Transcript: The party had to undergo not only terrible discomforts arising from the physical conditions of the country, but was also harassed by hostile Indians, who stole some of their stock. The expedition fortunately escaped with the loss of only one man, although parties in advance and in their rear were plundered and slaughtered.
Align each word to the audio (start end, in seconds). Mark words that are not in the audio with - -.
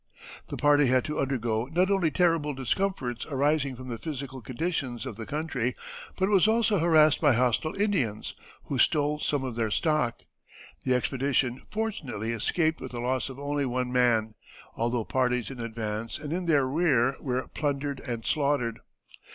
The 0.47 0.57
party 0.57 0.87
had 0.87 1.05
to 1.05 1.19
undergo 1.19 1.67
not 1.71 1.91
only 1.91 2.09
terrible 2.09 2.55
discomforts 2.55 3.23
arising 3.27 3.75
from 3.75 3.87
the 3.87 3.99
physical 3.99 4.41
conditions 4.41 5.05
of 5.05 5.15
the 5.15 5.27
country, 5.27 5.75
but 6.17 6.27
was 6.27 6.47
also 6.47 6.79
harassed 6.79 7.21
by 7.21 7.33
hostile 7.33 7.79
Indians, 7.79 8.33
who 8.63 8.79
stole 8.79 9.19
some 9.19 9.43
of 9.43 9.55
their 9.55 9.69
stock. 9.69 10.21
The 10.85 10.95
expedition 10.95 11.61
fortunately 11.69 12.31
escaped 12.31 12.81
with 12.81 12.93
the 12.93 12.99
loss 12.99 13.29
of 13.29 13.37
only 13.37 13.67
one 13.67 13.91
man, 13.91 14.33
although 14.75 15.05
parties 15.05 15.51
in 15.51 15.59
advance 15.59 16.17
and 16.17 16.33
in 16.33 16.47
their 16.47 16.67
rear 16.67 17.15
were 17.21 17.47
plundered 17.49 17.99
and 17.99 18.25
slaughtered. 18.25 18.79